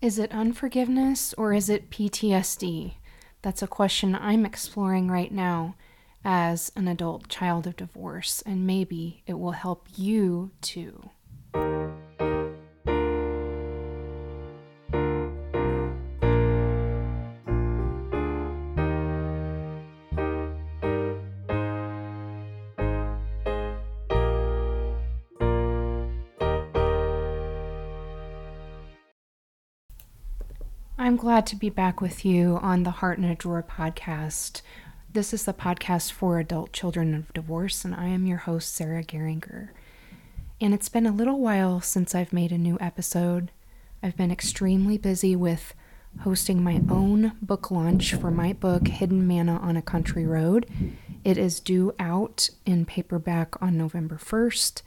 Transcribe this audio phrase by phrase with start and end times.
[0.00, 2.94] Is it unforgiveness or is it PTSD?
[3.42, 5.74] That's a question I'm exploring right now
[6.24, 11.10] as an adult child of divorce, and maybe it will help you too.
[31.00, 34.62] I'm glad to be back with you on the Heart in a Drawer podcast.
[35.12, 39.04] This is the podcast for adult children of divorce, and I am your host, Sarah
[39.04, 39.72] Geringer.
[40.60, 43.52] And it's been a little while since I've made a new episode.
[44.02, 45.72] I've been extremely busy with
[46.22, 50.66] hosting my own book launch for my book, Hidden Manna on a Country Road.
[51.22, 54.82] It is due out in paperback on November 1st,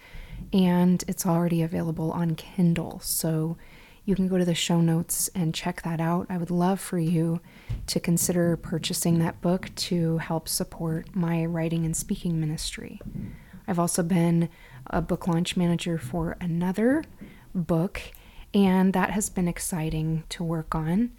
[0.51, 2.99] and it's already available on Kindle.
[2.99, 3.55] So
[4.03, 6.27] you can go to the show notes and check that out.
[6.29, 7.39] I would love for you
[7.87, 12.99] to consider purchasing that book to help support my writing and speaking ministry.
[13.67, 14.49] I've also been
[14.87, 17.03] a book launch manager for another
[17.53, 18.01] book,
[18.53, 21.11] and that has been exciting to work on.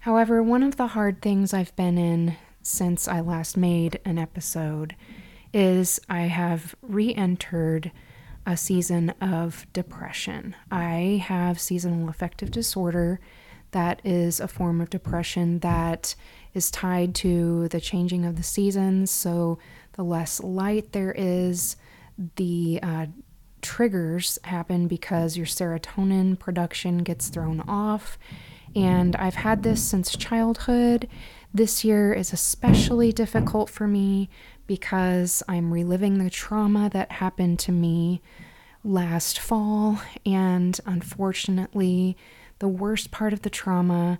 [0.00, 4.96] However, one of the hard things I've been in since I last made an episode
[5.52, 7.92] is I have re entered
[8.46, 10.54] a season of depression.
[10.70, 13.20] I have seasonal affective disorder.
[13.70, 16.14] That is a form of depression that
[16.52, 19.10] is tied to the changing of the seasons.
[19.10, 19.58] So,
[19.94, 21.76] the less light there is,
[22.36, 23.06] the uh,
[23.62, 28.18] triggers happen because your serotonin production gets thrown off.
[28.76, 31.08] And I've had this since childhood.
[31.52, 34.28] This year is especially difficult for me
[34.66, 38.22] because I'm reliving the trauma that happened to me
[38.82, 40.00] last fall.
[40.24, 42.16] And unfortunately,
[42.58, 44.18] the worst part of the trauma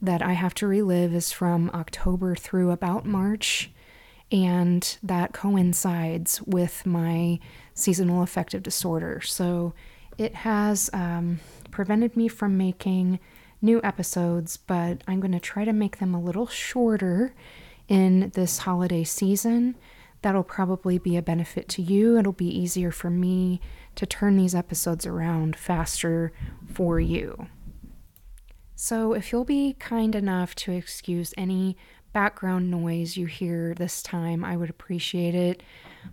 [0.00, 3.70] that I have to relive is from October through about March.
[4.30, 7.38] And that coincides with my
[7.74, 9.20] seasonal affective disorder.
[9.22, 9.72] So
[10.18, 11.40] it has um,
[11.70, 13.20] prevented me from making
[13.62, 17.34] new episodes, but I'm going to try to make them a little shorter
[17.88, 19.76] in this holiday season.
[20.22, 22.18] That'll probably be a benefit to you.
[22.18, 23.60] It'll be easier for me
[23.94, 26.32] to turn these episodes around faster
[26.72, 27.46] for you.
[28.74, 31.76] So, if you'll be kind enough to excuse any
[32.12, 35.62] background noise you hear this time, I would appreciate it.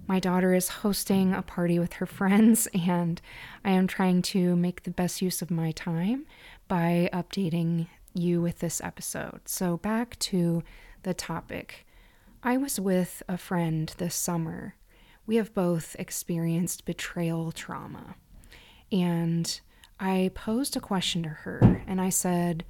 [0.08, 3.22] My daughter is hosting a party with her friends, and
[3.64, 6.26] I am trying to make the best use of my time
[6.68, 9.42] by updating you with this episode.
[9.46, 10.64] So, back to
[11.06, 11.86] the topic.
[12.44, 14.76] I was with a friend this summer.
[15.26, 18.16] We have both experienced betrayal trauma.
[18.92, 19.60] And
[20.00, 22.66] I posed a question to her and I said,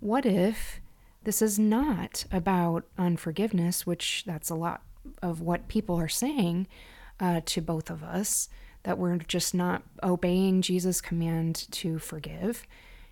[0.00, 0.80] What if
[1.24, 4.82] this is not about unforgiveness, which that's a lot
[5.22, 6.68] of what people are saying
[7.18, 8.48] uh, to both of us,
[8.84, 12.66] that we're just not obeying Jesus' command to forgive.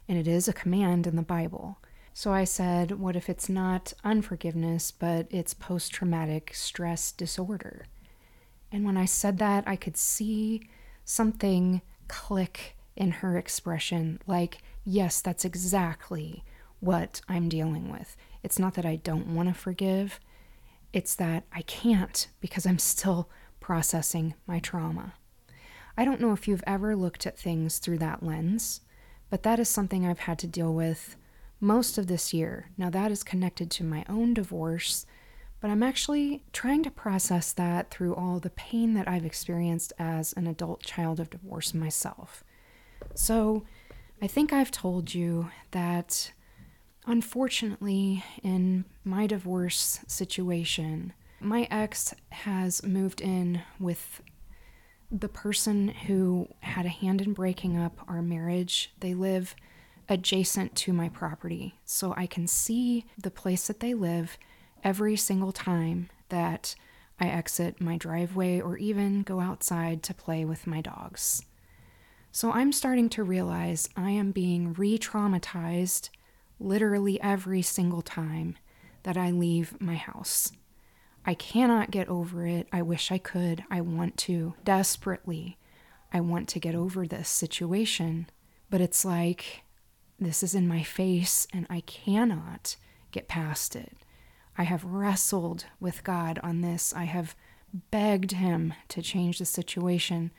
[0.07, 1.79] And it is a command in the Bible.
[2.19, 7.85] So I said, What if it's not unforgiveness, but it's post traumatic stress disorder?
[8.73, 10.67] And when I said that, I could see
[11.05, 16.43] something click in her expression like, Yes, that's exactly
[16.81, 18.17] what I'm dealing with.
[18.43, 20.19] It's not that I don't want to forgive,
[20.95, 23.29] it's that I can't because I'm still
[23.61, 25.13] processing my trauma.
[25.99, 28.81] I don't know if you've ever looked at things through that lens,
[29.29, 31.19] but that is something I've had to deal with
[31.61, 32.71] most of this year.
[32.77, 35.07] Now, that is connected to my own divorce,
[35.61, 40.33] but I'm actually trying to process that through all the pain that I've experienced as
[40.35, 42.45] an adult child of divorce myself.
[43.15, 43.65] So,
[44.21, 46.33] I think I've told you that
[47.07, 54.23] unfortunately, in my divorce situation, my ex has moved in with
[55.11, 58.93] the person who had a hand in breaking up our marriage.
[59.01, 59.55] They live
[60.09, 61.79] adjacent to my property.
[61.85, 64.39] So I can see the place that they live
[64.85, 66.75] every single time that
[67.19, 71.43] I exit my driveway or even go outside to play with my dogs.
[72.31, 76.11] So I'm starting to realize I am being re traumatized
[76.61, 78.57] literally every single time
[79.05, 80.53] that I leave my house.
[81.25, 82.69] I cannot get over it.
[82.73, 83.65] I wish I could.
[83.71, 85.59] I want to desperately.
[86.13, 88.29] I want to get over this situation.
[88.71, 89.63] But it's like
[90.19, 92.77] this is in my face and I cannot
[93.11, 93.97] get past it.
[94.59, 96.95] I have wrestled with God on this.
[96.95, 97.35] I have
[97.91, 100.31] begged Him to change the situation.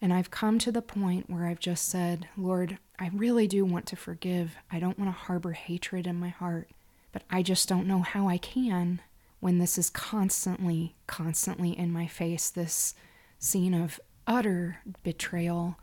[0.00, 3.86] And I've come to the point where I've just said, Lord, I really do want
[3.86, 4.56] to forgive.
[4.70, 6.70] I don't want to harbor hatred in my heart,
[7.12, 9.00] but I just don't know how I can
[9.40, 12.94] when this is constantly, constantly in my face this
[13.38, 15.76] scene of utter betrayal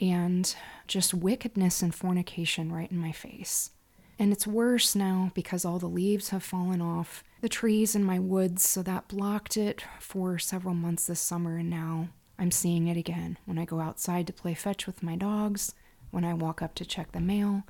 [0.00, 0.54] and
[0.86, 3.70] just wickedness and fornication right in my face.
[4.18, 8.18] And it's worse now because all the leaves have fallen off the trees in my
[8.18, 12.96] woods, so that blocked it for several months this summer, and now I'm seeing it
[12.96, 15.72] again when I go outside to play fetch with my dogs,
[16.10, 17.62] when I walk up to check the mail,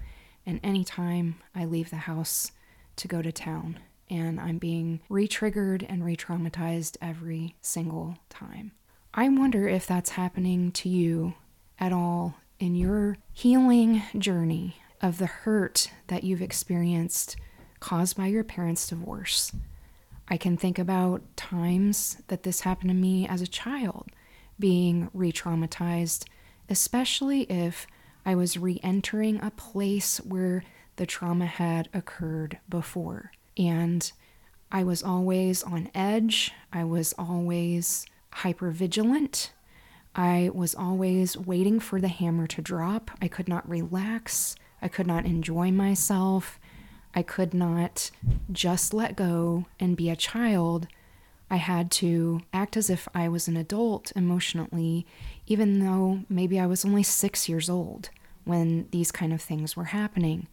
[0.46, 2.52] and anytime I leave the house
[2.96, 3.78] to go to town.
[4.10, 8.72] And I'm being re triggered and re traumatized every single time.
[9.12, 11.34] I wonder if that's happening to you
[11.80, 17.36] at all in your healing journey of the hurt that you've experienced
[17.80, 19.52] caused by your parents' divorce.
[20.28, 24.10] I can think about times that this happened to me as a child,
[24.58, 26.26] being re traumatized,
[26.68, 27.86] especially if
[28.26, 30.64] I was re entering a place where
[30.96, 33.30] the trauma had occurred before.
[33.56, 34.10] And
[34.70, 39.52] I was always on edge, I was always hyper vigilant.
[40.14, 43.10] I was always waiting for the hammer to drop.
[43.22, 44.56] I could not relax.
[44.82, 46.58] I could not enjoy myself.
[47.14, 48.10] I could not
[48.50, 50.86] just let go and be a child.
[51.50, 55.06] I had to act as if I was an adult emotionally,
[55.46, 58.10] even though maybe I was only six years old
[58.44, 60.48] when these kind of things were happening.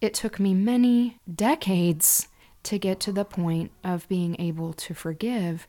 [0.00, 2.28] It took me many decades
[2.64, 5.66] to get to the point of being able to forgive,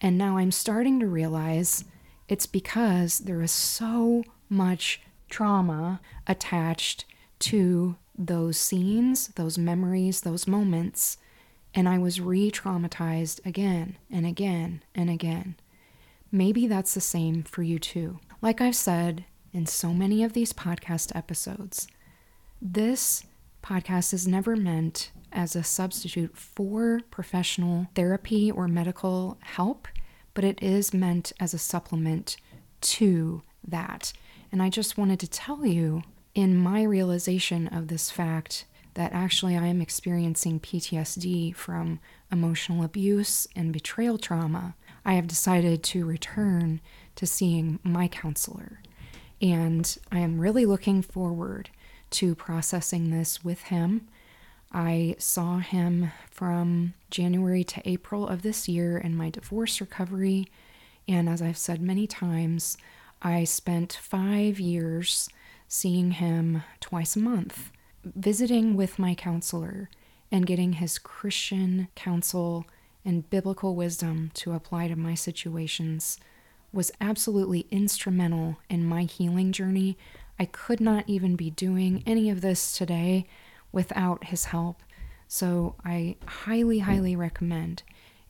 [0.00, 1.84] and now I'm starting to realize
[2.28, 7.04] it's because there is so much trauma attached
[7.38, 11.18] to those scenes, those memories, those moments,
[11.74, 15.56] and I was re traumatized again and again and again.
[16.32, 18.18] Maybe that's the same for you too.
[18.40, 21.86] Like I've said in so many of these podcast episodes,
[22.60, 23.24] this
[23.62, 29.86] podcast is never meant as a substitute for professional therapy or medical help,
[30.36, 32.36] but it is meant as a supplement
[32.82, 34.12] to that.
[34.52, 36.02] And I just wanted to tell you
[36.34, 42.00] in my realization of this fact that actually I am experiencing PTSD from
[42.30, 44.74] emotional abuse and betrayal trauma,
[45.06, 46.82] I have decided to return
[47.14, 48.82] to seeing my counselor.
[49.40, 51.70] And I am really looking forward
[52.10, 54.06] to processing this with him.
[54.72, 60.48] I saw him from January to April of this year in my divorce recovery.
[61.08, 62.76] And as I've said many times,
[63.22, 65.28] I spent five years
[65.68, 67.70] seeing him twice a month,
[68.04, 69.88] visiting with my counselor,
[70.30, 72.66] and getting his Christian counsel
[73.04, 76.18] and biblical wisdom to apply to my situations
[76.72, 79.96] was absolutely instrumental in my healing journey.
[80.38, 83.26] I could not even be doing any of this today
[83.76, 84.82] without his help.
[85.28, 87.82] So I highly, highly recommend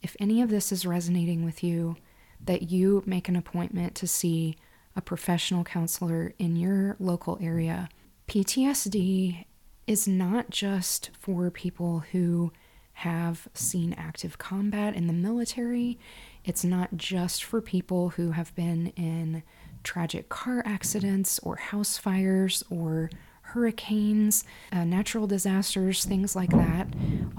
[0.03, 1.97] if any of this is resonating with you,
[2.45, 4.57] that you make an appointment to see
[4.97, 7.89] a professional counselor in your local area.
[8.27, 9.45] PTSD
[9.87, 12.51] is not just for people who
[12.95, 15.97] have seen active combat in the military.
[16.45, 19.45] It's not just for people who have been in
[19.85, 23.11] tragic car accidents or house fires or
[23.57, 26.89] hurricanes, uh, natural disasters, things like that,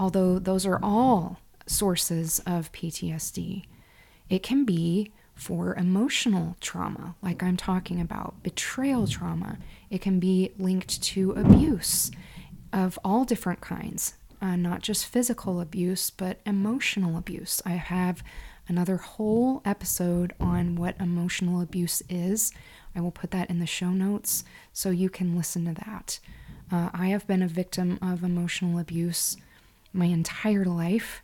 [0.00, 3.62] although those are all sources of PTSD.
[4.28, 9.58] It can be for emotional trauma, like I'm talking about, betrayal trauma.
[9.90, 12.10] It can be linked to abuse
[12.72, 17.62] of all different kinds, uh, not just physical abuse, but emotional abuse.
[17.64, 18.24] I have
[18.66, 22.52] another whole episode on what emotional abuse is.
[22.94, 26.18] I will put that in the show notes so you can listen to that.
[26.70, 29.36] Uh, I have been a victim of emotional abuse
[29.92, 31.22] my entire life.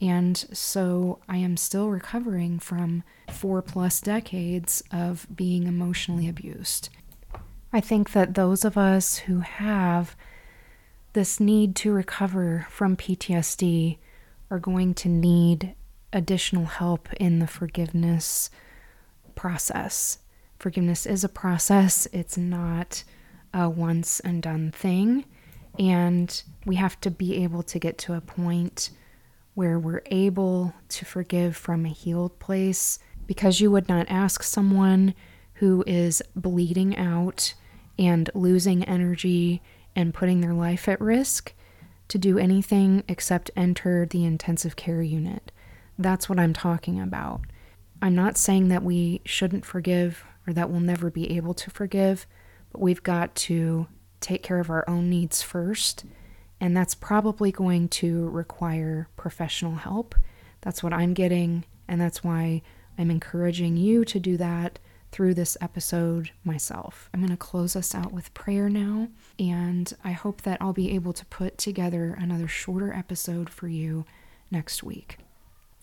[0.00, 6.88] And so I am still recovering from four plus decades of being emotionally abused.
[7.72, 10.16] I think that those of us who have
[11.12, 13.98] this need to recover from PTSD
[14.50, 15.74] are going to need
[16.12, 18.48] additional help in the forgiveness
[19.34, 20.18] process.
[20.58, 23.04] Forgiveness is a process, it's not
[23.52, 25.24] a once and done thing.
[25.78, 28.90] And we have to be able to get to a point
[29.54, 35.14] where we're able to forgive from a healed place because you would not ask someone
[35.54, 37.54] who is bleeding out
[37.98, 39.62] and losing energy
[39.94, 41.54] and putting their life at risk
[42.08, 45.50] to do anything except enter the intensive care unit.
[45.98, 47.40] That's what I'm talking about.
[48.02, 52.26] I'm not saying that we shouldn't forgive or that we'll never be able to forgive,
[52.70, 53.86] but we've got to
[54.20, 56.04] take care of our own needs first.
[56.60, 60.14] And that's probably going to require professional help.
[60.62, 61.64] That's what I'm getting.
[61.88, 62.62] And that's why
[62.98, 64.78] I'm encouraging you to do that
[65.12, 67.08] through this episode myself.
[67.12, 69.08] I'm going to close us out with prayer now.
[69.38, 74.04] And I hope that I'll be able to put together another shorter episode for you
[74.50, 75.18] next week.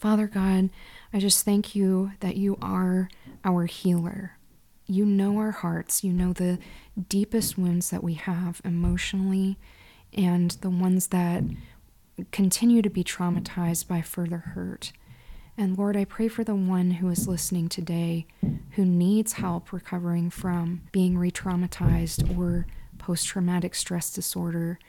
[0.04, 0.70] Father God,
[1.14, 3.08] I just thank you that you are
[3.46, 4.38] our healer.
[4.86, 6.60] You know our hearts, you know the
[7.08, 9.58] deepest wounds that we have emotionally
[10.12, 11.46] and the ones that
[12.34, 14.92] continue to be traumatized by further hurt.
[15.58, 18.26] And Lord, I pray for the one who is listening today
[18.72, 22.68] who needs help recovering from being re traumatized or
[22.98, 24.80] post traumatic stress disorder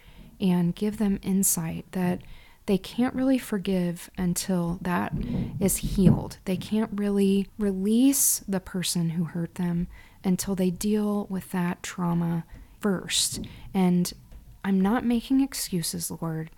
[0.41, 2.21] and give them insight that
[2.67, 5.13] they can't really forgive until that
[5.61, 6.39] is healed.
[6.45, 9.89] They can't really release the person who hurt them
[10.25, 12.45] until they deal with that trauma
[12.81, 13.41] first.
[13.75, 14.13] And
[14.65, 16.51] I'm not making excuses, Lord.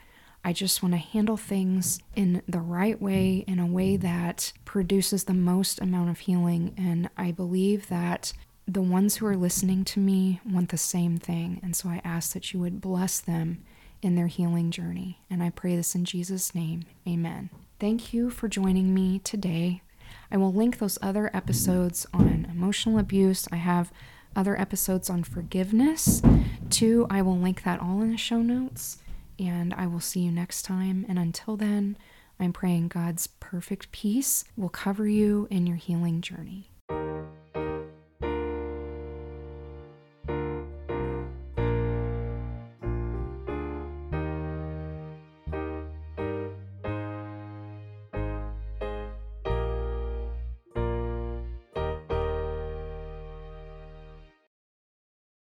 [0.45, 5.25] I just want to handle things in the right way, in a way that produces
[5.25, 6.73] the most amount of healing.
[6.77, 8.33] And I believe that
[8.69, 11.59] the ones who are listening to me want the same thing.
[11.65, 13.65] And so I ask that you would bless them
[14.03, 15.21] in their healing journey.
[15.31, 16.85] And I pray this in Jesus' name.
[17.09, 17.51] Amen.
[17.79, 19.83] Thank you for joining me today.
[20.31, 23.47] I will link those other episodes on emotional abuse.
[23.53, 23.93] I have
[24.35, 26.23] other episodes on forgiveness
[26.71, 27.07] too.
[27.11, 28.99] I will link that all in the show notes.
[29.39, 31.05] And I will see you next time.
[31.09, 31.97] And until then,
[32.39, 36.71] I'm praying God's perfect peace will cover you in your healing journey.